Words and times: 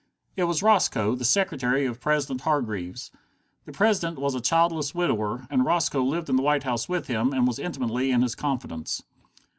It 0.35 0.45
was 0.45 0.63
Roscoe, 0.63 1.13
the 1.15 1.23
secretary 1.23 1.85
of 1.85 2.01
President 2.01 2.41
Hargreaves. 2.41 3.11
The 3.65 3.71
President 3.71 4.17
was 4.17 4.33
a 4.33 4.41
childless 4.41 4.95
widower, 4.95 5.45
and 5.51 5.63
Roscoe 5.63 6.01
lived 6.01 6.27
in 6.27 6.37
the 6.37 6.41
White 6.41 6.63
House 6.63 6.89
with 6.89 7.05
him 7.05 7.31
and 7.33 7.45
was 7.45 7.59
intimately 7.59 8.09
in 8.09 8.23
his 8.23 8.33
confidence. 8.33 9.03